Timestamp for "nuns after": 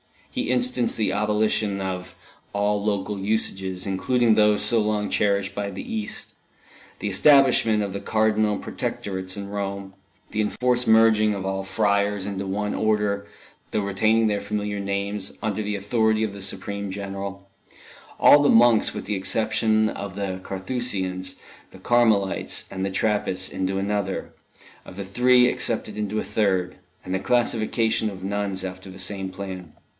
28.23-28.89